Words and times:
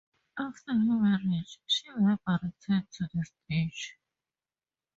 After 0.35 0.71
her 0.71 0.77
marriage, 0.99 1.59
she 1.67 1.83
never 1.89 2.39
returned 2.41 2.87
to 2.93 3.07
the 3.13 3.23
stage. 3.23 3.99